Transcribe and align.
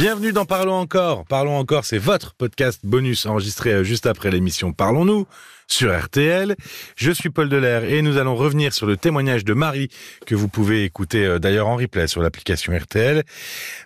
Bienvenue 0.00 0.32
dans 0.32 0.46
Parlons 0.46 0.76
encore. 0.76 1.26
Parlons 1.26 1.58
encore, 1.58 1.84
c'est 1.84 1.98
votre 1.98 2.32
podcast 2.32 2.80
bonus 2.84 3.26
enregistré 3.26 3.84
juste 3.84 4.06
après 4.06 4.30
l'émission 4.30 4.72
Parlons-nous 4.72 5.26
sur 5.66 5.94
RTL. 5.94 6.56
Je 6.96 7.10
suis 7.10 7.28
Paul 7.28 7.50
Delair 7.50 7.84
et 7.84 8.00
nous 8.00 8.16
allons 8.16 8.34
revenir 8.34 8.72
sur 8.72 8.86
le 8.86 8.96
témoignage 8.96 9.44
de 9.44 9.52
Marie 9.52 9.90
que 10.24 10.34
vous 10.34 10.48
pouvez 10.48 10.84
écouter 10.84 11.26
euh, 11.26 11.38
d'ailleurs 11.38 11.68
en 11.68 11.76
replay 11.76 12.06
sur 12.06 12.22
l'application 12.22 12.74
RTL. 12.74 13.24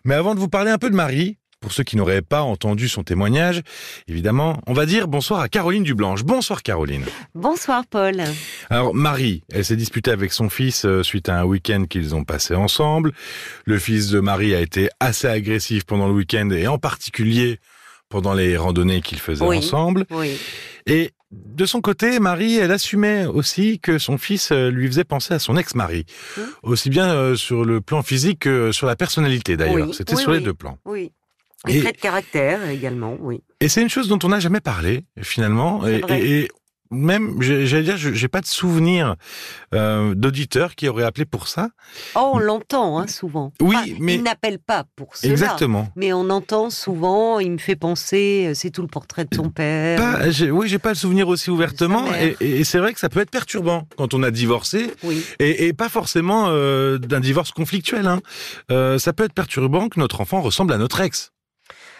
Mais 0.04 0.14
avant 0.14 0.36
de 0.36 0.38
vous 0.38 0.48
parler 0.48 0.70
un 0.70 0.78
peu 0.78 0.88
de 0.88 0.94
Marie, 0.94 1.36
pour 1.64 1.72
ceux 1.72 1.82
qui 1.82 1.96
n'auraient 1.96 2.20
pas 2.20 2.42
entendu 2.42 2.90
son 2.90 3.04
témoignage, 3.04 3.62
évidemment, 4.06 4.60
on 4.66 4.74
va 4.74 4.84
dire 4.84 5.08
bonsoir 5.08 5.40
à 5.40 5.48
Caroline 5.48 5.82
Dublanche. 5.82 6.22
Bonsoir 6.22 6.62
Caroline. 6.62 7.04
Bonsoir 7.34 7.84
Paul. 7.88 8.22
Alors 8.68 8.94
Marie, 8.94 9.42
elle 9.50 9.64
s'est 9.64 9.74
disputée 9.74 10.10
avec 10.10 10.30
son 10.34 10.50
fils 10.50 10.84
euh, 10.84 11.02
suite 11.02 11.30
à 11.30 11.40
un 11.40 11.44
week-end 11.44 11.86
qu'ils 11.88 12.14
ont 12.14 12.22
passé 12.22 12.54
ensemble. 12.54 13.12
Le 13.64 13.78
fils 13.78 14.08
de 14.08 14.20
Marie 14.20 14.54
a 14.54 14.60
été 14.60 14.90
assez 15.00 15.26
agressif 15.26 15.84
pendant 15.84 16.06
le 16.06 16.12
week-end 16.12 16.50
et 16.50 16.66
en 16.66 16.76
particulier 16.76 17.58
pendant 18.10 18.34
les 18.34 18.58
randonnées 18.58 19.00
qu'ils 19.00 19.18
faisaient 19.18 19.42
Oui. 19.42 19.56
ensemble. 19.56 20.04
Oui. 20.10 20.36
Et 20.86 21.12
de 21.32 21.64
son 21.64 21.80
côté, 21.80 22.20
Marie, 22.20 22.56
elle 22.58 22.72
assumait 22.72 23.24
aussi 23.24 23.80
que 23.80 23.96
son 23.98 24.18
fils 24.18 24.52
euh, 24.52 24.70
lui 24.70 24.86
faisait 24.86 25.02
penser 25.04 25.32
à 25.32 25.38
son 25.38 25.56
ex-mari, 25.56 26.04
Hmm. 26.36 26.42
aussi 26.62 26.90
bien 26.90 27.08
euh, 27.14 27.36
sur 27.36 27.64
le 27.64 27.80
plan 27.80 28.02
physique 28.02 28.40
que 28.40 28.70
sur 28.70 28.86
la 28.86 28.96
personnalité 28.96 29.56
d'ailleurs. 29.56 29.88
Oui, 29.88 29.94
C'était 29.94 30.14
sur 30.14 30.30
les 30.32 30.40
deux 30.40 30.52
plans. 30.52 30.76
Oui. 30.84 31.10
Traits 31.66 31.96
de 31.96 32.00
caractère 32.00 32.68
également, 32.68 33.16
oui. 33.20 33.42
Et 33.60 33.68
c'est 33.68 33.82
une 33.82 33.88
chose 33.88 34.08
dont 34.08 34.18
on 34.22 34.28
n'a 34.28 34.40
jamais 34.40 34.60
parlé 34.60 35.04
finalement. 35.22 35.86
Et, 35.86 36.48
même, 36.90 37.40
j'allais 37.40 37.82
dire, 37.82 37.96
je- 37.96 38.12
j'ai 38.12 38.28
pas 38.28 38.40
de 38.40 38.46
souvenir 38.46 39.16
euh, 39.74 40.14
d'auditeurs 40.14 40.76
qui 40.76 40.86
auraient 40.86 41.02
appelé 41.02 41.24
pour 41.24 41.48
ça. 41.48 41.70
Oh, 42.14 42.32
on 42.34 42.38
l'entend 42.38 42.98
hein, 43.00 43.08
souvent. 43.08 43.52
Oui, 43.60 43.74
Enfin, 43.74 43.86
mais- 43.98 44.14
Il 44.14 44.22
n'appelle 44.22 44.60
pas 44.60 44.84
pour 44.94 45.16
cela. 45.16 45.32
Exactement. 45.32 45.88
Mais 45.96 46.12
on 46.12 46.30
entend 46.30 46.70
souvent, 46.70 47.40
il 47.40 47.50
me 47.52 47.58
fait 47.58 47.74
penser, 47.74 48.46
euh, 48.50 48.54
c'est 48.54 48.70
tout 48.70 48.82
le 48.82 48.86
portrait 48.88 49.24
de 49.24 49.34
son 49.34 49.48
père. 49.50 49.98
Pas, 49.98 50.26
oui, 50.52 50.68
j'ai 50.68 50.78
pas 50.78 50.90
le 50.90 50.94
souvenir 50.94 51.26
aussi 51.26 51.50
ouvertement, 51.50 52.06
et, 52.06 52.10
mère. 52.10 52.36
et- 52.40 52.60
et 52.60 52.64
c'est 52.64 52.78
vrai 52.78 52.92
que 52.92 53.00
ça 53.00 53.08
peut 53.08 53.20
être 53.20 53.30
perturbant 53.30 53.88
quand 53.96 54.14
on 54.14 54.22
a 54.22 54.30
divorcé, 54.30 54.92
Oui. 55.02 55.24
et, 55.40 55.66
et 55.66 55.72
pas 55.72 55.88
forcément 55.88 56.44
euh, 56.48 56.98
d'un 56.98 57.20
divorce 57.20 57.50
conflictuel. 57.50 58.06
Hein. 58.06 58.20
Euh, 58.70 58.98
ça 58.98 59.12
peut 59.12 59.24
être 59.24 59.34
perturbant 59.34 59.88
que 59.88 59.98
notre 59.98 60.20
enfant 60.20 60.42
ressemble 60.42 60.72
à 60.72 60.78
notre 60.78 61.00
ex. 61.00 61.32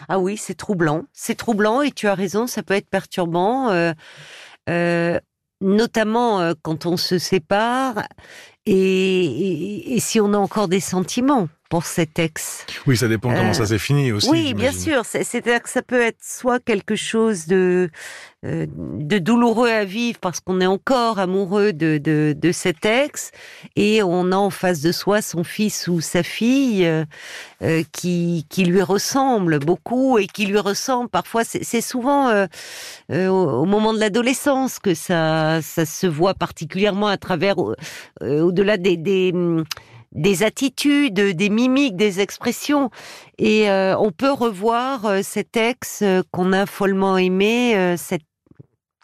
Ah 0.09 0.19
oui, 0.19 0.37
c'est 0.37 0.55
troublant. 0.55 1.03
C'est 1.13 1.35
troublant 1.35 1.81
et 1.81 1.91
tu 1.91 2.07
as 2.07 2.15
raison, 2.15 2.47
ça 2.47 2.63
peut 2.63 2.73
être 2.75 2.89
perturbant. 2.89 3.69
euh, 3.69 3.93
euh, 4.69 5.19
notamment 5.61 6.41
euh, 6.41 6.53
quand 6.61 6.85
on 6.85 6.97
se 6.97 7.17
sépare 7.17 8.03
et, 8.65 9.25
et- 9.25 9.95
et 9.95 9.99
si 9.99 10.19
on 10.19 10.33
a 10.33 10.37
encore 10.37 10.67
des 10.67 10.79
sentiments 10.79 11.47
pour 11.69 11.85
cet 11.85 12.19
ex. 12.19 12.65
Oui, 12.85 12.95
ça 12.95 13.07
dépend 13.07 13.29
comment 13.33 13.49
Euh, 13.49 13.53
ça 13.53 13.65
s'est 13.65 13.79
fini 13.79 14.11
aussi. 14.11 14.29
Oui, 14.29 14.53
bien 14.53 14.71
sûr. 14.71 15.01
C'est- 15.03 15.23
C'est-à-dire 15.23 15.63
que 15.63 15.69
ça 15.69 15.81
peut 15.81 15.99
être 16.01 16.19
soit 16.21 16.59
quelque 16.63 16.95
chose 16.95 17.47
de, 17.47 17.89
euh, 18.45 18.67
de 18.69 19.17
douloureux 19.17 19.69
à 19.69 19.83
vivre 19.83 20.19
parce 20.19 20.39
qu'on 20.39 20.61
est 20.61 20.67
encore 20.67 21.17
amoureux 21.17 21.73
de, 21.73 21.97
de, 21.97 22.35
de 22.37 22.51
cet 22.51 22.85
ex 22.85 23.31
et 23.75 24.03
on 24.03 24.31
a 24.31 24.35
en 24.35 24.51
face 24.51 24.81
de 24.81 24.91
soi 24.91 25.23
son 25.23 25.43
fils 25.43 25.87
ou 25.87 26.01
sa 26.01 26.21
fille 26.21 26.85
euh, 26.85 27.03
euh, 27.63 27.81
qui, 27.91 28.45
qui 28.47 28.63
lui 28.65 28.83
ressemble 28.83 29.57
beaucoup 29.57 30.19
et 30.19 30.27
qui 30.27 30.45
lui 30.45 30.59
ressemble 30.59 31.09
parfois. 31.09 31.43
C'est 31.43 31.81
souvent 31.81 32.29
euh, 32.29 32.45
euh, 33.11 33.27
au, 33.27 33.65
moment 33.65 33.91
de 33.91 33.99
l'adolescence 33.99 34.77
que 34.77 34.93
ça, 34.93 35.61
ça 35.63 35.85
se 35.87 36.05
voit 36.05 36.35
particulièrement 36.35 37.07
à 37.07 37.17
travers, 37.17 37.55
euh, 38.21 38.41
au-delà 38.55 38.77
des, 38.77 38.95
des, 38.97 39.31
hum, 39.33 39.65
des 40.13 40.43
attitudes, 40.43 41.13
des 41.19 41.49
mimiques, 41.49 41.97
des 41.97 42.21
expressions. 42.21 42.89
Et 43.37 43.69
euh, 43.69 43.97
on 43.97 44.11
peut 44.11 44.31
revoir 44.31 45.05
euh, 45.05 45.19
cet 45.23 45.57
ex 45.57 45.99
euh, 46.01 46.23
qu'on 46.31 46.53
a 46.53 46.65
follement 46.65 47.17
aimé 47.17 47.95
cette... 47.97 48.21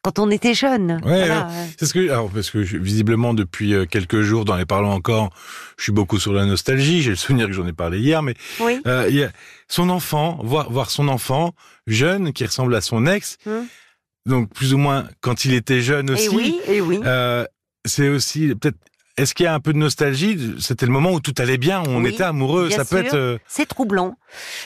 quand 0.04 0.20
on 0.20 0.32
était 0.32 0.54
jeune. 0.54 1.02
Ouais, 1.04 1.28
Voilà. 1.28 1.50
C'est 1.78 1.86
ce 1.86 1.94
que, 1.94 2.10
alors, 2.10 2.30
parce 2.30 2.50
que 2.50 2.64
je- 2.64 2.78
visiblement 2.78 3.34
depuis 3.34 3.74
quelques 3.90 4.22
jours, 4.22 4.46
dans 4.46 4.56
les 4.56 4.66
parlons 4.66 4.92
encore, 4.92 5.32
je 5.78 5.84
suis 5.84 5.92
beaucoup 5.92 6.18
sur 6.18 6.32
la 6.32 6.46
nostalgie. 6.46 7.02
J'ai 7.02 7.10
le 7.10 7.16
souvenir 7.18 7.48
que 7.48 7.54
j'en 7.54 7.68
ai 7.68 7.74
parlé 7.74 8.00
hier, 8.00 8.24
mais 8.24 8.36
Oui. 8.62 8.80
euh, 8.88 9.06
il 9.10 9.16
y 9.18 9.24
a 9.24 9.32
son 9.68 9.90
enfant, 9.90 10.40
voir, 10.44 10.72
voir 10.72 10.90
son 10.90 11.10
enfant 11.10 11.54
jeune 11.88 12.32
qui 12.32 12.46
ressemble 12.46 12.74
à 12.74 12.80
son 12.82 13.06
ex, 13.06 13.38
Hum. 13.46 13.66
donc 14.26 14.50
plus 14.54 14.74
ou 14.74 14.78
moins 14.78 15.10
quand 15.20 15.44
il 15.44 15.54
était 15.54 15.82
jeune 15.82 16.10
Et 16.10 16.14
aussi. 16.14 16.30
oui, 16.30 16.60
et 16.70 16.80
oui. 16.80 17.02
Euh, 17.06 17.44
c'est 17.86 18.08
aussi 18.10 18.56
peut-être. 18.56 18.78
Est-ce 19.22 19.36
qu'il 19.36 19.44
y 19.44 19.48
a 19.48 19.54
un 19.54 19.60
peu 19.60 19.72
de 19.72 19.78
nostalgie 19.78 20.56
C'était 20.60 20.88
le 20.88 20.92
moment 20.92 21.12
où 21.12 21.20
tout 21.20 21.36
allait 21.38 21.60
bien, 21.60 21.82
où 21.84 21.90
on 21.90 22.04
Oui, 22.04 22.10
était 22.10 22.24
amoureux. 22.24 22.72
Ça 22.72 22.84
peut 22.86 22.98
être. 23.06 23.14
euh, 23.14 23.38
C'est 23.48 23.68
troublant. 23.68 24.16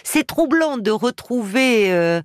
C'est 0.03 0.25
troublant 0.25 0.77
de 0.77 0.91
retrouver 0.91 1.91
euh, 1.91 2.21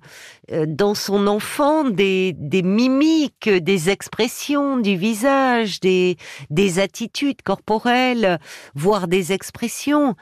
euh, 0.53 0.65
dans 0.65 0.95
son 0.95 1.27
enfant 1.27 1.83
des, 1.83 2.33
des 2.37 2.61
mimiques, 2.63 3.49
des 3.49 3.89
expressions 3.89 4.77
du 4.77 4.95
visage, 4.95 5.81
des, 5.81 6.15
des 6.49 6.79
attitudes 6.79 7.41
corporelles, 7.41 8.39
voire 8.75 9.09
des 9.09 9.33
expressions. 9.33 10.15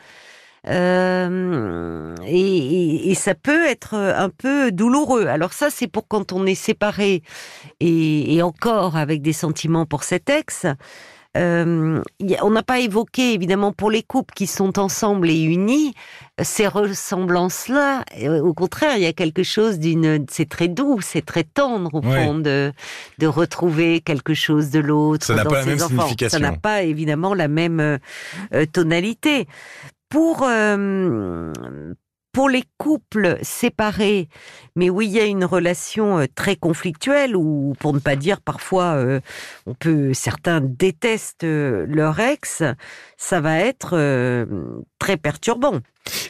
Euh, 0.67 2.15
et, 2.25 2.57
et- 2.57 3.11
et 3.11 3.15
ça 3.15 3.35
peut 3.35 3.65
être 3.65 3.93
un 3.95 4.29
peu 4.29 4.71
douloureux. 4.71 5.27
Alors 5.27 5.53
ça, 5.53 5.69
c'est 5.69 5.87
pour 5.87 6.07
quand 6.07 6.31
on 6.33 6.45
est 6.45 6.55
séparé 6.55 7.21
et, 7.79 8.35
et 8.35 8.41
encore 8.41 8.97
avec 8.97 9.21
des 9.21 9.33
sentiments 9.33 9.85
pour 9.85 10.03
cet 10.03 10.29
ex. 10.29 10.65
Euh, 11.38 12.01
on 12.41 12.50
n'a 12.50 12.63
pas 12.63 12.79
évoqué 12.79 13.34
évidemment 13.34 13.72
pour 13.72 13.91
les 13.91 14.01
couples 14.01 14.34
qui 14.34 14.47
sont 14.47 14.79
ensemble 14.79 15.29
et 15.29 15.40
unis 15.44 15.94
ces 16.41 16.67
ressemblances-là. 16.67 18.03
Euh, 18.22 18.41
Au 18.41 18.53
contraire, 18.53 18.97
il 18.97 19.03
y 19.03 19.06
a 19.06 19.13
quelque 19.13 19.44
chose 19.44 19.78
d'une, 19.78 20.25
c'est 20.29 20.50
très 20.50 20.68
doux, 20.68 21.01
c'est 21.01 21.25
très 21.25 21.44
tendre 21.44 21.94
au 21.94 22.01
fond 22.01 22.39
de 22.39 22.72
de 23.19 23.28
retrouver 23.28 24.01
quelque 24.01 24.34
chose 24.34 24.72
de 24.72 24.79
l'autre. 24.79 25.25
Ça 25.25 25.35
n'a 25.35 25.45
pas 25.45 25.59
la 25.59 25.66
même 25.66 25.75
enfants. 25.81 25.88
signification. 25.88 26.39
Ça 26.39 26.39
n'a 26.39 26.57
pas 26.57 26.81
évidemment 26.84 27.34
la 27.34 27.47
même 27.47 27.79
euh, 27.79 27.97
euh, 28.53 28.66
tonalité. 28.66 29.47
Pour 30.09 30.41
euh, 30.41 31.53
pour 32.31 32.47
les 32.50 32.63
couples 32.78 33.38
séparés, 33.41 34.29
mais 34.75 34.90
où 34.90 35.01
il 35.01 35.09
y 35.09 35.19
a 35.19 35.25
une 35.25 35.45
relation 35.45 36.19
euh, 36.19 36.25
très 36.35 36.56
conflictuelle, 36.56 37.35
ou 37.35 37.73
pour 37.79 37.94
ne 37.94 38.00
pas 38.00 38.16
dire 38.16 38.40
parfois, 38.41 38.94
euh, 38.95 39.19
on 39.66 39.73
peut 39.73 40.13
certains 40.13 40.62
détestent 40.62 41.44
euh, 41.44 41.85
leur 41.88 42.19
ex, 42.19 42.62
ça 43.18 43.41
va 43.41 43.57
être 43.59 43.91
euh, 43.94 44.45
très 45.00 45.18
perturbant. 45.18 45.79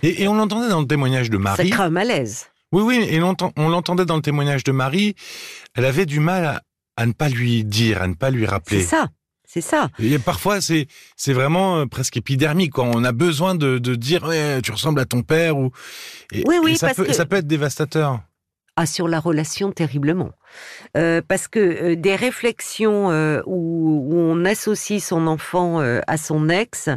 Et, 0.03 0.23
et 0.23 0.27
on 0.27 0.35
l'entendait 0.35 0.69
dans 0.69 0.81
le 0.81 0.87
témoignage 0.87 1.29
de 1.29 1.37
Ça 1.37 1.43
Marie. 1.43 1.69
crée 1.69 1.83
un 1.83 1.89
malaise. 1.89 2.47
Oui, 2.71 2.83
oui, 2.83 3.05
et 3.09 3.21
on 3.21 3.69
l'entendait 3.69 4.05
dans 4.05 4.15
le 4.15 4.21
témoignage 4.21 4.63
de 4.63 4.71
Marie. 4.71 5.15
Elle 5.75 5.85
avait 5.85 6.05
du 6.05 6.19
mal 6.19 6.45
à, 6.45 6.61
à 6.97 7.05
ne 7.07 7.13
pas 7.13 7.27
lui 7.27 7.63
dire, 7.63 8.01
à 8.01 8.07
ne 8.07 8.13
pas 8.13 8.29
lui 8.29 8.41
C'est 8.45 8.49
rappeler. 8.51 8.81
ça, 8.83 9.07
c'est 9.51 9.61
ça. 9.61 9.89
Et 9.99 10.19
parfois, 10.19 10.61
c'est 10.61 10.85
c'est 11.15 11.33
vraiment 11.33 11.77
euh, 11.79 11.85
presque 11.87 12.17
épidermique. 12.17 12.73
Quand 12.73 12.89
on 12.93 13.03
a 13.03 13.11
besoin 13.11 13.55
de, 13.55 13.79
de 13.79 13.95
dire 13.95 14.29
tu 14.63 14.71
ressembles 14.71 14.99
à 14.99 15.05
ton 15.05 15.23
père 15.23 15.57
ou 15.57 15.71
et, 16.31 16.43
Oui, 16.47 16.57
oui, 16.63 16.71
et 16.73 16.75
ça 16.77 16.87
parce 16.87 16.97
peut 16.97 17.05
que- 17.05 17.13
ça 17.13 17.25
peut 17.25 17.37
être 17.37 17.47
dévastateur. 17.47 18.19
Ah, 18.81 18.85
sur 18.85 19.07
la 19.09 19.19
relation 19.19 19.71
terriblement. 19.73 20.29
Euh, 20.95 21.21
parce 21.27 21.49
que 21.49 21.59
euh, 21.59 21.95
des 21.97 22.15
réflexions 22.15 23.11
euh, 23.11 23.41
où, 23.45 24.05
où 24.09 24.15
on 24.17 24.45
associe 24.45 25.03
son 25.03 25.27
enfant 25.27 25.79
à 26.07 26.17
son 26.17 26.47
ex, 26.47 26.87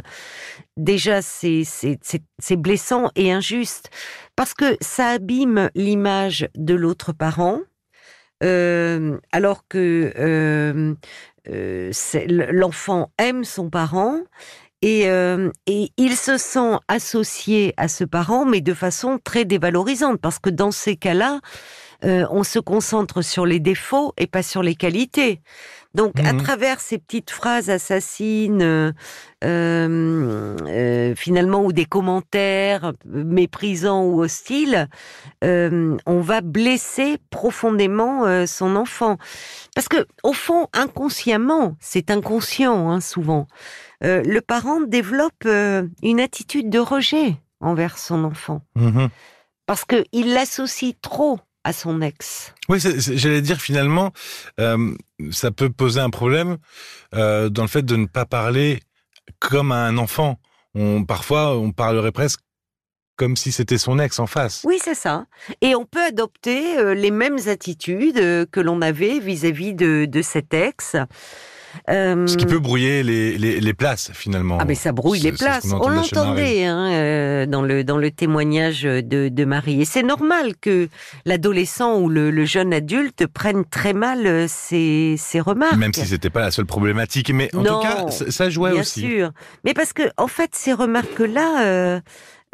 déjà 0.77 1.21
c'est 1.21 1.63
blessant 2.55 3.09
et 3.15 3.33
injuste. 3.33 3.89
Parce 4.37 4.53
que 4.53 4.77
ça 4.79 5.07
abîme 5.09 5.69
l'image 5.75 6.47
de 6.55 6.73
l'autre 6.73 7.11
parent, 7.11 7.59
euh, 8.43 9.17
alors 9.31 9.67
que 9.67 10.13
euh, 10.17 10.93
euh, 11.49 11.91
l'enfant 12.27 13.11
aime 13.17 13.43
son 13.43 13.69
parent. 13.69 14.19
Et, 14.81 15.09
euh, 15.09 15.49
et 15.65 15.91
il 15.95 16.17
se 16.17 16.37
sent 16.37 16.77
associé 16.89 17.73
à 17.77 17.87
ce 17.87 18.03
parent, 18.03 18.45
mais 18.45 18.59
de 18.59 18.73
façon 18.73 19.17
très 19.23 19.45
dévalorisante, 19.45 20.19
parce 20.19 20.39
que 20.39 20.49
dans 20.49 20.71
ces 20.71 20.97
cas-là, 20.97 21.39
euh, 22.03 22.25
on 22.29 22.43
se 22.43 22.59
concentre 22.59 23.21
sur 23.21 23.45
les 23.45 23.59
défauts 23.59 24.13
et 24.17 24.27
pas 24.27 24.43
sur 24.43 24.63
les 24.63 24.75
qualités. 24.75 25.41
Donc, 25.93 26.19
à 26.19 26.33
Mhm. 26.33 26.41
travers 26.41 26.79
ces 26.79 26.97
petites 26.97 27.29
phrases 27.29 27.69
assassines, 27.69 28.63
euh, 28.63 28.91
euh, 29.43 31.13
finalement, 31.15 31.63
ou 31.63 31.71
des 31.71 31.85
commentaires 31.85 32.93
méprisants 33.05 34.03
ou 34.05 34.23
hostiles, 34.23 34.87
euh, 35.43 35.95
on 36.07 36.19
va 36.19 36.41
blesser 36.41 37.17
profondément 37.29 38.45
son 38.47 38.75
enfant. 38.75 39.17
Parce 39.75 39.87
que, 39.87 40.07
au 40.23 40.33
fond, 40.33 40.67
inconsciemment, 40.73 41.75
c'est 41.79 42.09
inconscient, 42.09 42.89
hein, 42.89 42.99
souvent, 42.99 43.47
le 44.01 44.39
parent 44.39 44.81
développe 44.81 45.45
une 45.45 46.19
attitude 46.19 46.69
de 46.69 46.79
rejet 46.79 47.37
envers 47.61 47.97
son 47.99 48.23
enfant. 48.23 48.61
Mhm. 48.75 49.09
Parce 49.65 49.85
qu'il 49.85 50.33
l'associe 50.33 50.95
trop 51.01 51.39
à 51.63 51.73
son 51.73 52.01
ex. 52.01 52.53
Oui, 52.69 52.79
j'allais 52.79 53.41
dire 53.41 53.61
finalement, 53.61 54.11
euh, 54.59 54.95
ça 55.31 55.51
peut 55.51 55.69
poser 55.69 55.99
un 55.99 56.09
problème 56.09 56.57
euh, 57.15 57.49
dans 57.49 57.61
le 57.61 57.67
fait 57.67 57.83
de 57.83 57.95
ne 57.95 58.05
pas 58.05 58.25
parler 58.25 58.81
comme 59.39 59.71
à 59.71 59.85
un 59.85 59.97
enfant. 59.97 60.39
On, 60.75 61.05
parfois, 61.05 61.57
on 61.57 61.71
parlerait 61.71 62.11
presque 62.11 62.41
comme 63.15 63.35
si 63.35 63.51
c'était 63.51 63.77
son 63.77 63.99
ex 63.99 64.17
en 64.19 64.25
face. 64.25 64.61
Oui, 64.65 64.79
c'est 64.83 64.95
ça. 64.95 65.25
Et 65.61 65.75
on 65.75 65.85
peut 65.85 66.03
adopter 66.03 66.77
euh, 66.77 66.95
les 66.95 67.11
mêmes 67.11 67.37
attitudes 67.47 68.49
que 68.49 68.59
l'on 68.59 68.81
avait 68.81 69.19
vis-à-vis 69.19 69.73
de, 69.73 70.05
de 70.05 70.21
cet 70.21 70.53
ex. 70.53 70.95
Euh, 71.89 72.27
Ce 72.27 72.37
qui 72.37 72.45
peut 72.45 72.59
brouiller 72.59 73.03
les, 73.03 73.37
les, 73.37 73.59
les, 73.59 73.73
places 73.73 74.11
finalement. 74.13 74.57
Ah 74.59 74.65
mais 74.65 74.75
ça 74.75 74.91
brouille 74.91 75.19
les 75.19 75.31
places. 75.31 75.65
On, 75.71 75.89
l'entendait 75.89 76.65
hein, 76.65 76.91
euh, 76.91 77.45
dans 77.45 77.61
le 77.61 77.83
dans 77.83 77.97
le 77.97 78.11
témoignage 78.11 78.83
de, 78.83 79.29
de 79.29 79.45
Marie. 79.45 79.81
Et 79.81 79.85
c'est 79.85 80.03
normal 80.03 80.53
que 80.59 80.89
l'adolescent 81.25 81.99
ou 81.99 82.09
le, 82.09 82.31
le, 82.31 82.45
jeune 82.45 82.73
adulte 82.73 83.27
prenne 83.27 83.65
très 83.65 83.93
mal 83.93 84.25
euh, 84.25 84.45
ces, 84.47 85.15
ces 85.17 85.39
remarques. 85.39 85.77
Même 85.77 85.93
si 85.93 86.05
c'était 86.05 86.29
pas 86.29 86.41
la 86.41 86.51
seule 86.51 86.65
problématique, 86.65 87.31
mais 87.33 87.53
en 87.55 87.63
tout 87.63 87.79
cas 87.79 88.07
ça 88.09 88.49
jouait 88.49 88.71
bien 88.71 88.81
aussi. 88.81 89.01
Bien 89.01 89.09
sûr. 89.09 89.31
Mais 89.63 89.73
parce 89.73 89.93
que 89.93 90.03
en 90.17 90.27
fait 90.27 90.51
ces 90.53 90.73
remarques 90.73 91.19
là. 91.19 91.63
Euh, 91.65 91.99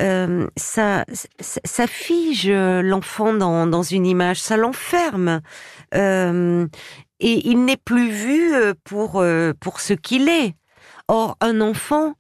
euh, 0.01 0.48
ça, 0.56 1.04
ça, 1.42 1.86
fige 1.86 2.50
l'enfant 2.50 3.33
dans, 3.33 3.68
dans 3.68 3.83
une 3.83 4.06
image, 4.06 4.39
ça 4.39 4.56
l'enferme. 4.56 5.42
Euh, 5.94 6.68
et 7.19 7.48
il 7.50 7.66
n'est 7.66 7.77
plus 7.77 8.10
vu 8.10 8.54
euh, 8.54 8.74
pour, 8.83 9.18
euh, 9.18 9.54
pour 9.60 9.80
ce 9.80 9.94
qu'il 9.94 10.30
est. 10.30 10.56
Or, 11.07 11.38
un 11.42 11.62
enfant 11.62 12.16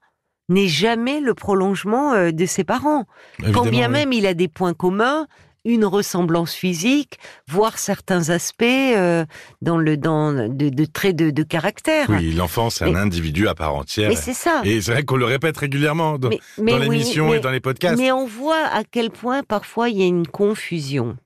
n'est 0.49 0.67
jamais 0.67 1.19
le 1.19 1.33
prolongement 1.33 2.13
euh, 2.13 2.31
de 2.31 2.45
ses 2.45 2.63
parents. 2.63 3.05
Quand 3.53 3.65
bien 3.65 3.87
même 3.87 4.11
il 4.11 4.25
a 4.25 4.33
des 4.33 4.47
points 4.47 4.73
communs, 4.73 5.27
une 5.63 5.85
ressemblance 5.85 6.53
physique, 6.53 7.19
voire 7.47 7.77
certains 7.77 8.29
aspects 8.29 8.63
dans 9.61 9.77
le 9.77 9.97
dans 9.97 10.33
de, 10.33 10.85
traits 10.85 11.15
de, 11.15 11.43
caractère. 11.43 12.07
Oui, 12.09 12.31
l'enfant 12.31 12.69
c'est 12.69 12.85
un 12.85 12.95
individu 12.95 13.47
à 13.47 13.53
part 13.53 13.75
entière. 13.75 14.09
Mais 14.09 14.15
c'est 14.15 14.33
ça. 14.33 14.61
Et 14.63 14.81
c'est 14.81 14.93
vrai 14.93 15.03
qu'on 15.03 15.17
le 15.17 15.25
répète 15.25 15.57
régulièrement 15.57 16.17
dans, 16.17 16.29
l'émission 16.57 17.33
et 17.33 17.39
dans 17.39 17.51
les 17.51 17.59
podcasts. 17.59 17.99
Mais 17.99 18.11
on 18.11 18.25
voit 18.25 18.65
à 18.71 18.83
quel 18.83 19.11
point 19.11 19.43
parfois 19.43 19.89
il 19.89 19.99
y 19.99 20.01
a 20.01 20.07
une 20.07 20.27
confusion. 20.27 21.17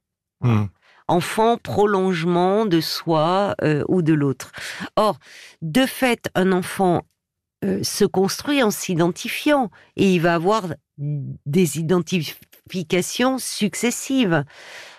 Hmm 0.42 0.66
enfant 1.07 1.57
prolongement 1.57 2.65
de 2.65 2.81
soi 2.81 3.55
euh, 3.61 3.83
ou 3.88 4.01
de 4.01 4.13
l'autre. 4.13 4.51
Or, 4.95 5.17
de 5.61 5.85
fait, 5.85 6.29
un 6.35 6.51
enfant 6.51 7.03
euh, 7.63 7.81
se 7.83 8.05
construit 8.05 8.61
en 8.63 8.71
s'identifiant 8.71 9.69
et 9.95 10.13
il 10.13 10.21
va 10.21 10.35
avoir 10.35 10.73
des 10.97 11.79
identifications 11.79 13.38
successives. 13.39 14.44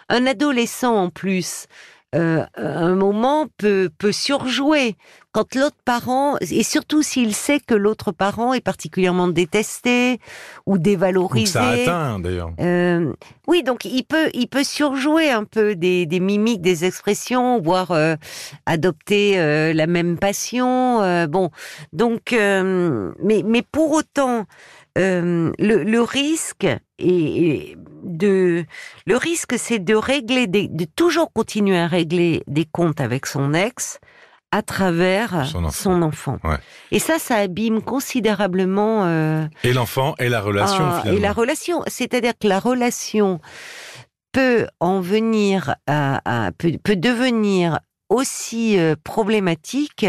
Un 0.08 0.26
adolescent 0.26 0.94
en 0.94 1.10
plus 1.10 1.66
euh, 2.14 2.44
un 2.56 2.94
moment 2.94 3.46
peut, 3.58 3.90
peut 3.98 4.12
surjouer 4.12 4.96
quand 5.34 5.56
l'autre 5.56 5.76
parent, 5.84 6.36
et 6.40 6.62
surtout 6.62 7.02
s'il 7.02 7.34
sait 7.34 7.58
que 7.58 7.74
l'autre 7.74 8.12
parent 8.12 8.54
est 8.54 8.60
particulièrement 8.60 9.26
détesté 9.26 10.20
ou 10.64 10.78
dévalorisé. 10.78 11.46
ça 11.46 11.68
atteint 11.70 12.20
d'ailleurs. 12.20 12.52
Euh, 12.60 13.12
oui, 13.48 13.64
donc 13.64 13.84
il 13.84 14.04
peut, 14.04 14.30
il 14.32 14.46
peut 14.46 14.62
surjouer 14.62 15.32
un 15.32 15.42
peu 15.42 15.74
des, 15.74 16.06
des 16.06 16.20
mimiques, 16.20 16.62
des 16.62 16.84
expressions, 16.84 17.60
voire 17.60 17.90
euh, 17.90 18.14
adopter 18.64 19.40
euh, 19.40 19.72
la 19.72 19.88
même 19.88 20.18
passion. 20.18 21.00
Bon, 21.26 21.50
donc, 21.92 22.30
mais, 22.30 23.42
mais 23.44 23.62
pour 23.62 23.90
autant, 23.90 24.46
le, 24.94 25.52
le, 25.58 26.00
risque 26.00 26.68
est 27.00 27.76
de 28.04 28.64
le 29.06 29.16
risque 29.16 29.54
c'est 29.58 29.78
de 29.78 29.94
régler 29.94 30.46
des, 30.46 30.68
de 30.68 30.84
toujours 30.84 31.32
continuer 31.32 31.78
à 31.78 31.86
régler 31.86 32.42
des 32.46 32.64
comptes 32.64 33.00
avec 33.00 33.26
son 33.26 33.54
ex 33.54 33.98
à 34.54 34.62
travers 34.62 35.46
son 35.72 36.02
enfant. 36.02 36.38
Et 36.92 37.00
ça, 37.00 37.18
ça 37.18 37.38
abîme 37.38 37.82
considérablement. 37.82 39.04
Euh, 39.04 39.46
et 39.64 39.72
l'enfant 39.72 40.14
et 40.20 40.28
la 40.28 40.40
relation. 40.40 40.84
Ah, 40.84 41.02
et 41.06 41.18
la 41.18 41.32
relation, 41.32 41.82
c'est-à-dire 41.88 42.34
que 42.40 42.46
la 42.46 42.60
relation 42.60 43.40
peut 44.30 44.68
en 44.78 45.00
venir 45.00 45.74
à, 45.88 46.52
peut, 46.56 46.96
devenir 46.96 47.80
aussi 48.08 48.78
euh, 48.78 48.94
problématique, 49.02 50.06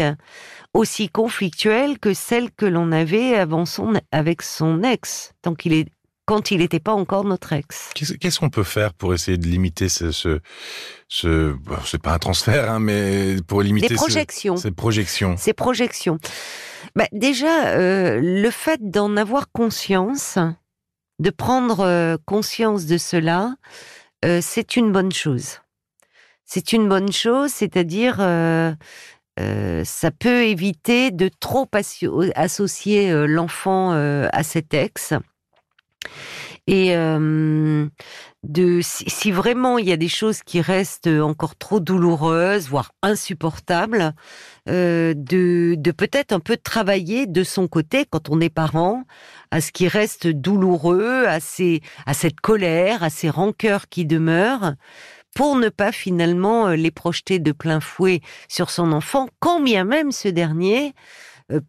aussi 0.74 1.08
conflictuelle 1.08 1.98
que 1.98 2.14
celle 2.14 2.52
que 2.52 2.66
l'on 2.66 2.92
avait 2.92 3.34
avant 3.34 3.64
son, 3.64 3.94
avec 4.12 4.42
son 4.42 4.84
ex, 4.84 5.32
tant 5.42 5.56
qu'il 5.56 5.72
est 5.72 5.86
quand 6.26 6.50
il 6.50 6.58
n'était 6.58 6.80
pas 6.80 6.92
encore 6.92 7.24
notre 7.24 7.52
ex. 7.52 7.90
Qu'est-ce 7.94 8.40
qu'on 8.40 8.50
peut 8.50 8.64
faire 8.64 8.92
pour 8.92 9.14
essayer 9.14 9.38
de 9.38 9.46
limiter 9.46 9.88
ce, 9.88 10.10
ce, 10.10 10.40
ce 11.08 11.54
c'est 11.84 12.02
pas 12.02 12.12
un 12.12 12.18
transfert, 12.18 12.70
hein, 12.70 12.80
mais 12.80 13.36
pour 13.46 13.62
limiter 13.62 13.94
projections. 13.94 14.56
ces 14.56 14.72
projections. 14.72 15.36
Ces 15.36 15.52
projections. 15.52 16.18
Bah, 16.96 17.06
déjà, 17.12 17.68
euh, 17.68 18.20
le 18.20 18.50
fait 18.50 18.80
d'en 18.90 19.16
avoir 19.16 19.50
conscience, 19.52 20.38
de 21.20 21.30
prendre 21.30 21.80
euh, 21.80 22.16
conscience 22.26 22.86
de 22.86 22.98
cela, 22.98 23.54
euh, 24.24 24.40
c'est 24.42 24.76
une 24.76 24.92
bonne 24.92 25.12
chose. 25.12 25.60
C'est 26.44 26.72
une 26.72 26.88
bonne 26.88 27.12
chose, 27.12 27.50
c'est-à-dire 27.52 28.16
euh, 28.20 28.72
euh 29.40 29.84
ça 29.84 30.10
peut 30.10 30.44
éviter 30.44 31.10
de 31.10 31.30
trop 31.40 31.68
associer 32.34 33.12
l'enfant 33.26 33.90
à 33.92 34.42
cet 34.42 34.72
ex 34.72 35.12
et 36.66 36.96
euh, 36.96 37.86
de 38.42 38.80
si, 38.82 39.30
vraiment 39.30 39.78
il 39.78 39.88
y 39.88 39.92
a 39.92 39.96
des 39.96 40.08
choses 40.08 40.42
qui 40.42 40.60
restent 40.60 41.06
encore 41.06 41.56
trop 41.56 41.78
douloureuses, 41.78 42.68
voire 42.68 42.92
insupportables, 43.02 44.14
euh, 44.68 45.14
de, 45.16 45.76
de 45.78 45.90
peut-être 45.92 46.32
un 46.32 46.40
peu 46.40 46.56
travailler 46.56 47.26
de 47.26 47.44
son 47.44 47.68
côté 47.68 48.04
quand 48.08 48.28
on 48.30 48.40
est 48.40 48.50
parent 48.50 49.04
à 49.50 49.60
ce 49.60 49.70
qui 49.70 49.86
reste 49.86 50.26
douloureux, 50.26 51.24
à, 51.26 51.38
ces, 51.38 51.82
à 52.04 52.14
cette 52.14 52.40
colère, 52.40 53.02
à 53.02 53.10
ces 53.10 53.30
rancœurs 53.30 53.88
qui 53.88 54.04
demeurent 54.04 54.74
pour 55.36 55.56
ne 55.56 55.68
pas 55.68 55.92
finalement 55.92 56.68
euh, 56.68 56.76
les 56.76 56.90
projeter 56.90 57.38
de 57.38 57.52
plein 57.52 57.80
fouet 57.80 58.22
sur 58.48 58.70
son 58.70 58.90
enfant, 58.92 59.28
quand 59.38 59.60
bien 59.60 59.84
même 59.84 60.10
ce 60.10 60.28
dernier 60.28 60.94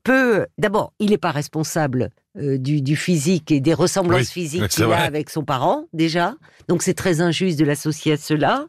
peut... 0.04 0.46
D'abord, 0.58 0.94
il 1.00 1.12
n'est 1.12 1.18
pas 1.18 1.32
responsable 1.32 2.10
euh, 2.38 2.58
du, 2.58 2.96
physique 2.96 3.52
et 3.52 3.60
des 3.60 3.74
ressemblances 3.74 4.30
physiques 4.30 4.68
qu'il 4.68 4.84
a 4.86 5.02
avec 5.02 5.30
son 5.30 5.44
parent, 5.44 5.86
déjà. 5.94 6.36
Donc 6.68 6.84
c'est 6.84 6.94
très 6.94 7.22
injuste 7.22 7.58
de 7.58 7.66
l'associer 7.66 8.14
à 8.14 8.18
cela. 8.18 8.66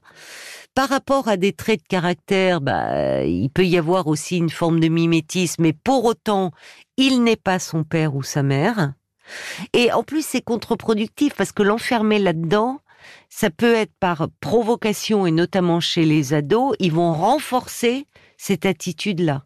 Par 0.75 0.89
rapport 0.89 1.29
à 1.29 1.37
des 1.37 1.53
traits 1.53 1.83
de 1.83 1.89
caractère, 1.89 2.61
bah, 2.61 3.25
il 3.25 3.51
peut 3.51 3.67
y 3.67 3.77
avoir 3.77 4.07
aussi 4.07 4.37
une 4.37 4.51
forme 4.51 4.81
de 4.81 4.89
mimétisme, 4.89 5.63
mais 5.63 5.73
pour 5.73 6.05
autant, 6.05 6.53
il 6.97 7.25
n'est 7.25 7.37
pas 7.37 7.59
son 7.59 7.85
père 7.85 8.15
ou 8.15 8.23
sa 8.23 8.43
mère. 8.43 8.93
Et 9.73 9.93
en 9.93 10.03
plus, 10.03 10.25
c'est 10.25 10.41
contre-productif 10.41 11.35
parce 11.35 11.53
que 11.53 11.63
l'enfermer 11.63 12.19
là-dedans, 12.19 12.81
ça 13.29 13.51
peut 13.51 13.75
être 13.75 13.93
par 14.01 14.29
provocation 14.41 15.27
et 15.27 15.31
notamment 15.31 15.81
chez 15.81 16.05
les 16.05 16.33
ados, 16.33 16.75
ils 16.79 16.93
vont 16.93 17.13
renforcer 17.13 18.07
cette 18.37 18.65
attitude-là. 18.65 19.45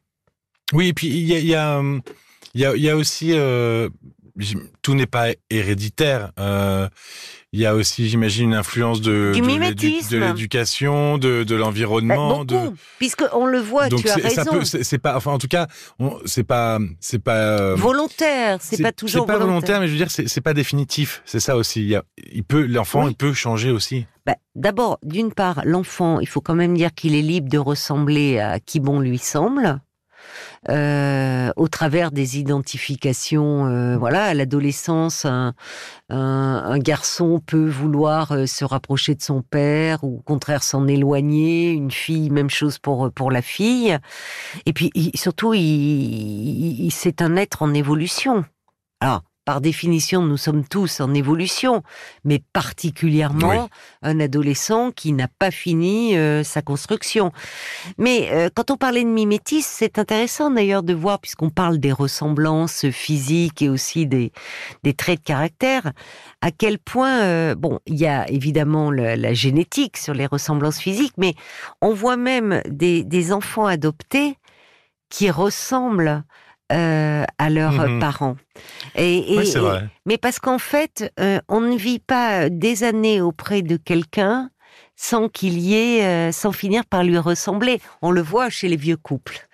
Oui, 0.73 0.89
et 0.89 0.93
puis 0.93 1.09
il 1.09 1.27
y 1.27 1.55
a, 1.55 1.79
hum, 1.79 2.03
il 2.55 2.61
y 2.61 2.67
a, 2.67 2.77
y 2.77 2.91
a 2.91 2.97
aussi, 2.97 3.33
euh, 3.33 3.89
tout 4.83 4.95
n'est 4.95 5.07
pas 5.07 5.29
héréditaire. 5.51 6.33
Euh, 6.39 6.89
il 7.55 7.61
y 7.61 7.67
a 7.67 7.75
aussi, 7.75 8.09
j'imagine, 8.09 8.49
une 8.49 8.55
influence 8.55 9.03
de, 9.03 9.33
de 9.35 10.17
l'éducation, 10.17 11.19
de, 11.19 11.45
de 11.45 11.55
l'environnement. 11.55 12.45
Bah, 12.45 12.45
de... 12.45 12.73
puisque 12.99 13.25
on 13.35 13.45
le 13.45 13.59
voit, 13.59 13.91
tu 13.91 14.09
as 14.09 14.15
raison. 14.15 14.65
C'est 14.65 14.99
pas, 14.99 15.17
enfin, 15.17 15.33
en 15.33 15.39
tout 15.39 15.49
cas, 15.49 15.67
c'est 16.25 16.45
pas, 16.45 16.79
c'est 16.99 17.19
pas 17.19 17.37
euh, 17.37 17.75
volontaire. 17.75 18.59
C'est 18.63 18.83
pas 18.83 18.93
toujours. 18.93 19.27
C'est 19.27 19.33
pas 19.33 19.39
volontaire, 19.39 19.81
mais 19.81 19.87
je 19.87 19.93
veux 19.93 19.99
dire, 19.99 20.11
c'est 20.11 20.41
pas 20.41 20.55
définitif. 20.55 21.23
C'est 21.27 21.41
ça 21.41 21.57
aussi. 21.57 21.83
Il, 21.83 21.89
y 21.89 21.97
a, 21.97 22.05
il 22.33 22.43
peut, 22.43 22.65
l'enfant, 22.65 23.07
il 23.07 23.15
peut 23.15 23.35
changer 23.35 23.71
aussi. 23.71 24.07
Bah, 24.25 24.37
D'abord, 24.55 24.99
d'une 25.03 25.33
part, 25.33 25.63
l'enfant, 25.65 26.21
il 26.21 26.29
faut 26.29 26.41
quand 26.41 26.55
même 26.55 26.75
dire 26.75 26.95
qu'il 26.95 27.15
est 27.15 27.23
libre 27.23 27.51
de 27.51 27.59
ressembler 27.59 28.39
à 28.39 28.61
qui 28.61 28.81
bon 28.81 29.01
lui 29.01 29.19
semble. 29.19 29.81
Euh, 30.69 31.51
au 31.57 31.67
travers 31.67 32.13
des 32.13 32.39
identifications. 32.39 33.67
Euh, 33.67 33.97
voilà, 33.99 34.27
à 34.27 34.35
l'adolescence, 34.35 35.25
un, 35.25 35.55
garçon 36.79 37.41
peut 37.45 37.69
vouloir 37.69 38.31
euh, 38.31 38.47
se 38.47 38.65
rapprocher 38.65 39.17
de 39.17 39.23
son 39.23 39.43
père 39.43 40.05
ou 40.05 40.19
au 40.19 40.23
contraire 40.23 40.63
s'en 40.63 40.87
éloigner. 40.87 41.73
Une 41.73 41.91
fille, 41.91 42.31
même 42.31 42.51
chose 42.51 42.79
pour 42.79 43.11
pour 43.13 43.33
la 43.33 43.43
fille. 43.43 43.99
Et 44.67 44.73
puis 44.73 44.93
surtout, 45.15 45.53
il, 45.53 46.91
c'est 46.93 47.23
un 47.23 47.35
être 47.37 47.63
en 47.63 47.75
évolution. 47.75 48.45
Alors, 49.01 49.23
par 49.45 49.61
définition, 49.61 50.23
nous 50.23 50.37
sommes 50.37 50.65
tous 50.65 51.01
en 51.01 51.13
évolution, 51.15 51.83
mais 52.25 52.41
particulièrement 52.53 53.69
un 54.03 54.21
adolescent 54.21 54.93
qui 54.93 55.13
n'a 55.13 55.27
pas 55.27 55.51
fini 55.51 56.17
euh, 56.17 56.45
sa 56.45 56.63
construction. 56.63 57.33
Mais 57.99 58.29
euh, 58.31 58.49
quand 58.55 58.71
on 58.71 58.77
parlait 58.77 59.03
de 59.03 59.09
mimétisme, 59.09 59.69
c'est 59.69 59.99
intéressant 59.99 60.51
d'ailleurs 60.51 60.85
de 60.85 60.95
voir, 60.95 61.19
puisqu'on 61.19 61.51
parle 61.51 61.79
des 61.79 61.93
ressemblances 61.93 62.89
physiques 62.91 63.63
et 63.63 63.69
aussi 63.69 64.07
des, 64.07 64.33
des 64.85 64.95
traits 64.95 65.21
de 65.21 65.25
caractère, 65.25 65.93
à 66.41 66.51
quel 66.53 66.79
point, 66.79 67.23
euh, 67.23 67.55
bon, 67.55 67.81
il 67.87 67.97
y 67.97 68.07
a 68.07 68.29
évidemment 68.31 68.91
la 68.91 69.35
génétique 69.35 69.97
sur 69.97 70.15
les 70.15 70.27
ressemblances 70.27 70.79
physiques, 70.79 71.15
mais 71.17 71.35
on 71.81 71.95
voit 71.95 72.17
même 72.17 72.63
des, 72.69 73.03
des 73.03 73.33
enfants 73.33 73.67
adoptés 73.67 74.37
qui 75.09 75.31
ressemblent 75.31 76.25
euh, 76.73 77.25
à 77.39 77.51
leurs 77.51 77.73
Mhm. 77.89 77.99
parents. 78.01 78.37
Et, 78.95 79.35
et- 79.35 79.39
Oui, 79.39 79.53
et- 79.55 79.59
vrai. 79.59 79.89
mais 80.07 80.19
parce 80.19 80.39
qu'en 80.39 80.59
fait, 80.59 81.13
euh, 81.21 81.39
on 81.49 81.61
ne 81.61 81.77
vit 81.77 81.99
pas 81.99 82.49
des 82.49 82.85
années 82.85 83.21
auprès 83.21 83.63
de 83.63 83.77
quelqu'un 83.77 84.51
sans 84.97 85.29
qu'il 85.29 85.59
y 85.59 85.75
ait, 85.75 86.05
euh, 86.05 86.33
sans 86.33 86.53
finir 86.53 86.85
par 86.85 87.03
lui 87.03 87.19
ressembler. 87.19 87.81
On 88.03 88.11
le 88.11 88.21
voit 88.23 88.51
chez 88.51 88.69
les 88.69 88.77
vieux 88.77 88.97
couples. 88.97 89.49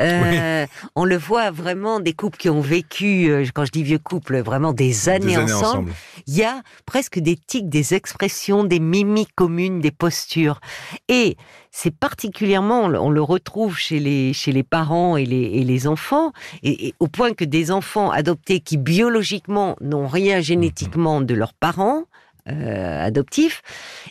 Euh, 0.00 0.66
On 0.96 1.04
le 1.04 1.16
voit 1.16 1.50
vraiment 1.50 2.00
des 2.00 2.12
couples 2.12 2.36
qui 2.38 2.48
ont 2.48 2.60
vécu, 2.60 3.30
euh, 3.30 3.44
quand 3.54 3.64
je 3.64 3.70
dis 3.70 3.82
vieux 3.82 3.98
couples, 3.98 4.40
vraiment 4.40 4.72
des 4.72 5.08
années, 5.08 5.26
Des 5.26 5.34
années 5.36 5.52
ensemble. 5.52 5.66
ensemble. 5.66 5.92
Il 6.26 6.34
y 6.36 6.42
a 6.44 6.62
presque 6.86 7.18
des 7.18 7.36
tics, 7.36 7.68
des 7.68 7.94
expressions, 7.94 8.64
des 8.64 8.80
mimiques 8.80 9.34
communes, 9.34 9.80
des 9.80 9.90
postures. 9.92 10.60
Et 11.08 11.36
c'est 11.70 11.94
particulièrement, 11.94 12.84
on 12.84 12.88
le- 12.88 13.00
on 13.00 13.10
le 13.10 13.22
retrouve 13.22 13.76
chez 13.78 14.00
les, 14.00 14.32
chez 14.32 14.50
les 14.52 14.62
parents 14.64 15.16
et 15.16 15.24
les, 15.26 15.42
et 15.42 15.64
les 15.64 15.86
enfants, 15.86 16.32
et, 16.62 16.88
et 16.88 16.94
au 16.98 17.06
point 17.06 17.34
que 17.34 17.44
des 17.44 17.70
enfants 17.70 18.10
adoptés 18.10 18.60
qui 18.60 18.76
biologiquement 18.78 19.76
n'ont 19.80 20.08
rien 20.08 20.40
génétiquement 20.40 21.20
de 21.20 21.34
leurs 21.34 21.54
parents 21.54 22.04
euh, 22.50 23.04
adoptifs, 23.04 23.62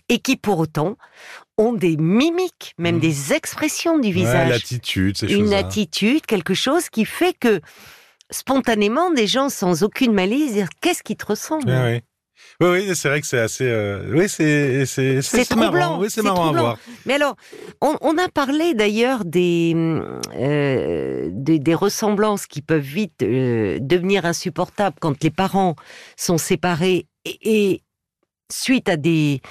et 0.09 0.19
qui 0.19 0.35
pour 0.37 0.59
autant 0.59 0.95
ont 1.57 1.73
des 1.73 1.97
mimiques, 1.97 2.73
même 2.77 2.95
Mhm. 2.95 3.01
des 3.01 3.33
expressions 3.33 3.97
du 3.99 4.07
Ouais, 4.09 4.13
visage 4.13 4.49
l'attitude, 4.49 5.17
ces 5.17 5.33
une 5.33 5.53
attitude, 5.53 6.25
quelque 6.25 6.53
chose 6.53 6.89
qui 6.89 7.05
fait 7.05 7.33
que 7.37 7.61
spontanément, 8.29 9.11
des 9.11 9.27
gens 9.27 9.49
sans 9.49 9.83
aucune 9.83 10.13
malice 10.13 10.53
disent 10.53 10.67
qu'est-ce 10.81 11.03
qui 11.03 11.15
te 11.15 11.25
ressemble? 11.25 11.69
Ouais, 11.69 11.81
ouais. 11.81 12.01
Oui, 12.61 12.67
oui, 12.69 12.95
c'est 12.95 13.09
vrai 13.09 13.21
que 13.21 13.27
c'est 13.27 13.39
assez. 13.39 13.63
euh, 13.65 14.11
Oui, 14.13 14.29
c'est 14.29 14.85
c'est 14.85 15.21
C'est 15.21 15.55
marrant. 15.55 15.99
Oui, 15.99 16.07
c'est 16.09 16.21
marrant 16.21 16.49
à 16.49 16.51
voir. 16.51 16.77
Mais 17.05 17.15
alors, 17.15 17.35
on, 17.81 17.95
on 18.01 18.17
a 18.17 18.29
parlé 18.29 18.73
d'ailleurs 18.75 19.25
des, 19.25 19.73
euh, 19.75 21.29
des, 21.31 21.59
des 21.59 21.73
ressemblances 21.75 22.45
qui 22.47 22.61
peuvent 22.61 22.79
vite 22.81 23.21
euh, 23.23 23.79
devenir 23.81 24.25
insupportables 24.25 24.97
quand 24.99 25.23
les 25.23 25.31
parents 25.31 25.75
sont 26.15 26.37
séparés 26.37 27.07
et, 27.25 27.37
et 27.43 27.81
suite 28.49 28.89
à 28.89 28.97
des 28.97 29.41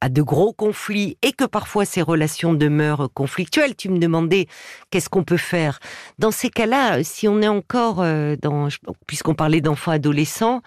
à 0.00 0.10
de 0.10 0.20
gros 0.20 0.52
conflits 0.52 1.16
et 1.22 1.32
que 1.32 1.44
parfois 1.44 1.86
ces 1.86 2.02
relations 2.02 2.52
demeurent 2.52 3.08
conflictuelles. 3.14 3.74
Tu 3.74 3.88
me 3.88 3.98
demandais 3.98 4.48
qu'est-ce 4.90 5.08
qu'on 5.08 5.24
peut 5.24 5.38
faire. 5.38 5.78
Dans 6.18 6.30
ces 6.30 6.50
cas-là, 6.50 7.02
si 7.02 7.26
on 7.26 7.40
est 7.40 7.48
encore 7.48 8.02
euh, 8.02 8.36
dans, 8.42 8.68
puisqu'on 9.06 9.34
parlait 9.34 9.62
d'enfants 9.62 9.92
adolescents, 9.92 10.60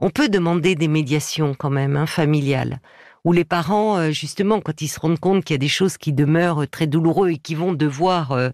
on 0.00 0.10
peut 0.10 0.28
demander 0.28 0.74
des 0.74 0.88
médiations 0.88 1.54
quand 1.54 1.70
même, 1.70 1.96
hein, 1.96 2.04
familiales 2.04 2.80
où 3.24 3.32
les 3.32 3.44
parents, 3.44 3.98
euh, 3.98 4.10
justement, 4.10 4.60
quand 4.60 4.82
ils 4.82 4.88
se 4.88 4.98
rendent 4.98 5.18
compte 5.20 5.44
qu'il 5.44 5.54
y 5.54 5.56
a 5.56 5.58
des 5.58 5.68
choses 5.68 5.96
qui 5.96 6.12
demeurent 6.12 6.66
très 6.68 6.88
douloureux 6.88 7.30
et 7.30 7.38
qui 7.38 7.54
vont 7.54 7.72
devoir 7.72 8.32
euh, 8.32 8.50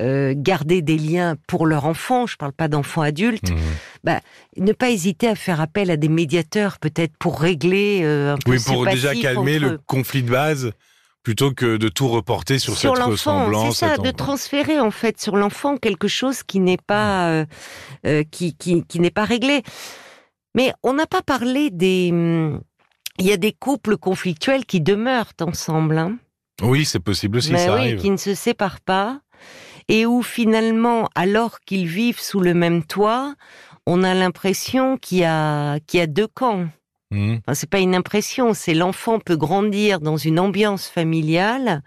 euh, 0.00 0.32
garder 0.36 0.80
des 0.80 0.96
liens 0.96 1.36
pour 1.46 1.66
leur 1.66 1.84
enfant, 1.84 2.26
je 2.26 2.36
parle 2.36 2.52
pas 2.52 2.68
d'enfants 2.68 3.02
adultes, 3.02 3.50
Mhm. 3.50 4.20
ne 4.56 4.72
pas 4.72 4.90
hésiter 4.90 5.28
à 5.28 5.34
faire 5.34 5.60
appel 5.60 5.90
à 5.90 5.96
des 5.98 6.08
médiateurs 6.08 6.78
peut-être 6.78 7.12
pour 7.18 7.38
régler 7.40 8.00
euh, 8.02 8.32
un 8.34 8.38
peu 8.38 8.52
Oui, 8.52 8.58
pour 8.64 8.86
déjà 8.86 9.14
calmer 9.14 9.56
entre 9.58 9.66
le 9.66 9.78
conflit 9.86 10.22
de 10.22 10.30
base, 10.30 10.72
plutôt 11.22 11.52
que 11.52 11.76
de 11.76 11.88
tout 11.90 12.08
reporter 12.08 12.58
sur, 12.58 12.74
sur 12.78 12.92
cette 12.96 12.98
l'enfant, 13.00 13.10
ressemblance. 13.10 13.76
c'est 13.78 13.86
ça, 13.86 13.96
cette 13.96 14.04
de 14.06 14.10
transférer 14.10 14.80
en 14.80 14.90
fait 14.90 15.20
sur 15.20 15.36
l'enfant 15.36 15.76
quelque 15.76 16.08
chose 16.08 16.42
qui 16.42 16.60
n'est 16.60 16.78
pas 16.78 17.28
euh, 17.28 17.44
euh, 18.06 18.22
qui, 18.30 18.56
qui, 18.56 18.84
qui 18.84 19.00
n'est 19.00 19.10
pas 19.10 19.24
réglé. 19.26 19.62
Mais 20.54 20.72
on 20.82 20.94
n'a 20.94 21.06
pas 21.06 21.20
parlé 21.20 21.68
des 21.70 22.08
hum, 22.10 22.62
il 23.18 23.26
y 23.26 23.32
a 23.32 23.36
des 23.36 23.52
couples 23.52 23.96
conflictuels 23.96 24.64
qui 24.64 24.80
demeurent 24.80 25.32
ensemble. 25.40 25.98
Hein. 25.98 26.18
Oui, 26.62 26.84
c'est 26.84 27.00
possible 27.00 27.38
aussi, 27.38 27.52
Mais 27.52 27.66
ça 27.66 27.74
oui, 27.74 27.80
arrive. 27.80 28.00
qui 28.00 28.10
ne 28.10 28.16
se 28.16 28.34
séparent 28.34 28.80
pas 28.80 29.20
et 29.88 30.06
où 30.06 30.22
finalement, 30.22 31.08
alors 31.14 31.60
qu'ils 31.60 31.86
vivent 31.86 32.20
sous 32.20 32.40
le 32.40 32.54
même 32.54 32.84
toit, 32.84 33.34
on 33.86 34.02
a 34.02 34.14
l'impression 34.14 34.98
qu'il 34.98 35.18
y 35.18 35.24
a 35.24 35.78
qu'il 35.86 35.98
y 36.00 36.02
a 36.02 36.06
deux 36.06 36.26
camps. 36.26 36.66
Mhm. 37.10 37.40
Enfin, 37.46 37.54
c'est 37.54 37.70
pas 37.70 37.78
une 37.78 37.94
impression, 37.94 38.52
c'est 38.54 38.74
l'enfant 38.74 39.18
peut 39.18 39.36
grandir 39.36 40.00
dans 40.00 40.16
une 40.18 40.38
ambiance 40.38 40.88
familiale 40.88 41.82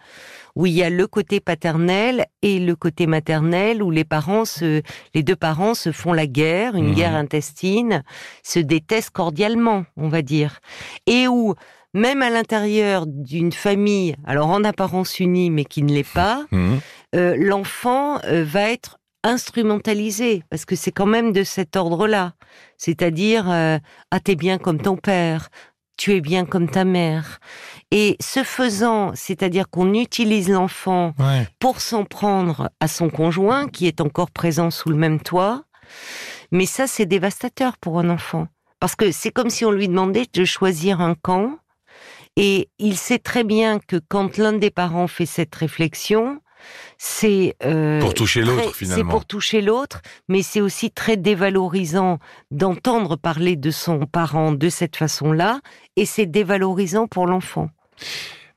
où 0.56 0.66
il 0.66 0.74
y 0.74 0.84
a 0.84 0.90
le 0.90 1.08
côté 1.08 1.40
paternel 1.40 2.26
et 2.42 2.60
le 2.60 2.76
côté 2.76 3.06
maternel 3.08 3.84
où 3.84 3.92
les 3.92 4.04
parents 4.04 4.46
se, 4.46 4.82
les 5.14 5.24
deux 5.24 5.36
parents 5.36 5.76
se 5.76 5.92
font 5.92 6.12
la 6.14 6.28
guerre, 6.28 6.76
une 6.76 6.90
Mhm. 6.90 6.96
guerre 6.96 7.16
intestine, 7.16 8.04
se 8.44 8.60
détestent 8.60 9.12
cordialement, 9.12 9.86
on 9.96 10.10
va 10.10 10.22
dire, 10.24 10.60
et 11.08 11.28
où 11.28 11.54
même 11.94 12.22
à 12.22 12.30
l'intérieur 12.30 13.06
d'une 13.06 13.52
famille, 13.52 14.16
alors 14.26 14.48
en 14.50 14.64
apparence 14.64 15.20
unie 15.20 15.50
mais 15.52 15.66
qui 15.66 15.84
ne 15.84 15.94
l'est 15.94 16.10
pas, 16.14 16.46
Mhm. 16.52 16.80
euh, 17.16 17.36
l'enfant 17.38 18.20
euh, 18.26 18.44
va 18.44 18.72
être 18.72 18.98
instrumentalisé 19.24 20.44
parce 20.50 20.66
que 20.66 20.76
c'est 20.76 20.92
quand 20.92 21.06
même 21.06 21.32
de 21.32 21.44
cet 21.44 21.76
ordre-là. 21.76 22.34
C'est-à-dire, 22.78 23.50
euh, 23.50 23.78
ah 24.12 24.20
t'es 24.20 24.36
bien 24.36 24.58
comme 24.58 24.82
ton 24.82 24.98
père, 24.98 25.50
tu 25.98 26.14
es 26.16 26.22
bien 26.22 26.46
comme 26.46 26.70
ta 26.70 26.84
mère. 26.84 27.40
Et 27.92 28.18
ce 28.20 28.44
faisant, 28.44 29.12
c'est-à-dire 29.14 29.70
qu'on 29.70 29.94
utilise 29.94 30.50
l'enfant 30.50 31.14
Ouais. 31.20 31.48
pour 31.60 31.82
s'en 31.82 32.06
prendre 32.06 32.70
à 32.80 32.88
son 32.88 33.10
conjoint 33.10 33.68
qui 33.68 33.88
est 33.88 34.02
encore 34.02 34.32
présent 34.32 34.72
sous 34.72 34.90
le 34.90 34.96
même 34.96 35.20
toit. 35.20 35.64
Mais 36.52 36.66
ça, 36.66 36.88
c'est 36.88 37.06
dévastateur 37.06 37.78
pour 37.78 38.00
un 38.00 38.10
enfant. 38.10 38.48
Parce 38.80 38.96
que 38.96 39.12
c'est 39.12 39.32
comme 39.32 39.50
si 39.52 39.64
on 39.66 39.72
lui 39.72 39.88
demandait 39.88 40.26
de 40.34 40.44
choisir 40.46 41.02
un 41.02 41.14
camp. 41.16 41.58
Et 42.38 42.70
il 42.80 42.98
sait 42.98 43.20
très 43.20 43.44
bien 43.44 43.78
que 43.80 43.98
quand 43.98 44.38
l'un 44.38 44.54
des 44.54 44.72
parents 44.72 45.08
fait 45.08 45.26
cette 45.26 45.54
réflexion, 45.54 46.40
c'est 46.98 47.56
euh, 47.64 48.00
Pour 48.00 48.14
toucher 48.14 48.42
l'autre, 48.42 48.70
C'est 48.74 48.86
finalement. 48.86 49.12
pour 49.12 49.26
toucher 49.26 49.62
l'autre, 49.62 50.02
mais 50.28 50.42
c'est 50.44 50.62
aussi 50.62 50.92
très 50.92 51.18
dévalorisant 51.18 52.20
d'entendre 52.52 53.16
parler 53.16 53.56
de 53.56 53.72
son 53.72 54.06
parent 54.06 54.52
de 54.52 54.70
cette 54.70 54.96
façon-là, 54.96 55.60
et 55.96 56.06
c'est 56.06 56.26
dévalorisant 56.26 57.08
pour 57.08 57.28
l'enfant. 57.28 57.70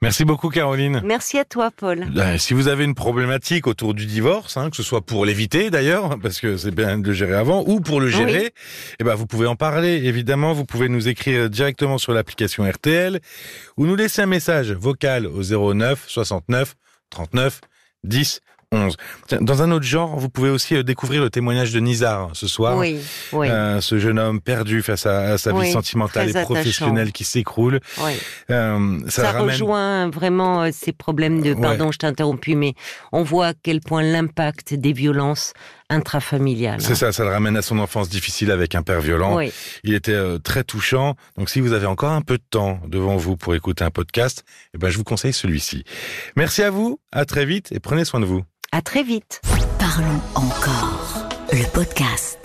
Merci 0.03 0.27
beaucoup, 0.27 0.51
Caroline. 0.51 1.01
Merci 1.03 1.39
à 1.39 1.47
toi, 1.47 1.71
Paul. 1.71 2.07
Euh, 2.19 2.37
Si 2.37 2.53
vous 2.53 2.69
avez 2.69 2.85
une 2.85 2.95
problématique 2.95 3.67
autour 3.67 3.95
du 3.95 4.05
divorce, 4.05 4.59
hein, 4.59 4.69
que 4.69 4.77
ce 4.77 4.83
soit 4.83 5.01
pour 5.01 5.25
l'éviter 5.25 5.71
d'ailleurs, 5.71 6.19
parce 6.21 6.41
que 6.41 6.59
c'est 6.59 6.73
bien 6.75 6.99
de 6.99 7.07
le 7.09 7.15
gérer 7.15 7.35
avant, 7.35 7.65
ou 7.67 7.81
pour 7.81 8.03
le 8.03 8.09
gérer, 8.11 8.53
eh 9.01 9.05
ben 9.05 9.15
vous 9.15 9.27
pouvez 9.27 9.47
en 9.47 9.57
parler. 9.57 10.03
Évidemment, 10.05 10.53
vous 10.53 10.67
pouvez 10.67 10.91
nous 10.91 11.09
écrire 11.09 11.49
directement 11.49 11.97
sur 11.97 12.13
l'application 12.13 12.69
RTL 12.71 13.19
ou 13.79 13.87
nous 13.87 13.97
laisser 13.97 14.21
un 14.21 14.27
message 14.27 14.73
vocal 14.73 15.27
au 15.27 15.43
09 15.73 16.05
69 16.07 16.75
39 17.09 17.61
10 18.05 18.41
11. 18.73 18.97
Tiens, 19.29 19.39
Dans 19.41 19.63
un 19.63 19.71
autre 19.71 19.85
genre, 19.85 20.19
vous 20.19 20.29
pouvez 20.29 20.51
aussi 20.51 20.75
euh, 20.75 20.83
découvrir 20.83 21.23
le 21.23 21.31
témoignage 21.31 21.73
de 21.73 21.79
Nizar 21.79 22.31
ce 22.33 22.49
soir. 22.49 22.77
Oui, 22.77 22.99
oui, 23.33 23.49
Euh, 23.49 23.81
ce 23.81 23.99
jeune 23.99 24.19
homme 24.19 24.41
perdu 24.41 24.83
face 24.83 25.07
à, 25.07 25.35
à 25.35 25.39
sa 25.39 25.53
Oui, 25.53 25.67
vie 25.67 25.73
sentimentale 25.73 26.31
et 26.37 26.43
professionnelle 26.43 27.13
qui 27.13 27.23
s'écroule. 27.23 27.79
oui. 28.05 28.13
Euh, 28.51 28.99
ça, 29.09 29.23
Ça, 29.23 29.31
ramène... 29.33 29.51
rejoint 29.51 30.11
vraiment 30.11 30.69
ces 30.73 30.93
problèmes 30.93 31.41
de... 31.41 31.53
Ouais. 31.53 31.61
Pardon, 31.61 31.93
je 31.93 31.99
t'ai 31.99 32.09
interrompu, 32.09 32.57
mais 32.57 32.75
on 33.13 33.23
voit 33.23 33.49
à 33.49 33.53
quel 33.55 33.81
point 33.81 34.03
l'impact 34.03 34.75
des 34.75 34.93
violences 34.93 35.53
intrafamiliales. 35.95 36.81
C'est 36.81 36.95
ça, 36.95 37.13
ça 37.13 37.25
le 37.25 37.31
ramène 37.31 37.57
à 37.57 37.63
son 37.63 37.79
enfance 37.79 38.09
difficile 38.09 38.51
avec 38.51 38.75
un 38.75 38.83
père 38.83 39.01
violent. 39.01 39.37
Oui. 39.37 39.53
Il 39.83 39.95
était 39.95 40.13
euh, 40.13 40.39
très 40.39 40.65
touchant. 40.65 41.15
Donc 41.39 41.49
si 41.51 41.61
vous 41.61 41.73
avez 41.73 41.87
encore 41.87 42.11
un 42.13 42.23
peu 42.23 42.37
de 42.37 42.45
temps 42.49 42.81
devant 42.87 43.17
vous 43.17 43.37
pour 43.37 43.55
écouter 43.55 43.85
un 43.85 43.91
podcast, 43.91 44.45
eh 44.75 44.79
ben 44.79 44.91
je 44.91 44.97
vous 44.99 45.05
conseille 45.05 45.33
celui-ci. 45.33 45.85
Merci 46.37 46.63
à 46.63 46.71
vous, 46.71 47.01
à 47.13 47.25
très 47.25 47.47
vite 47.47 47.73
et 47.73 47.81
prenez 47.81 48.05
soin 48.05 48.21
de 48.21 48.27
vous. 48.27 48.43
À 48.73 48.83
très 48.83 49.03
vite. 49.03 49.41
Parlons 49.79 50.21
encore. 50.35 51.29
Le 51.53 51.65
podcast. 51.73 52.44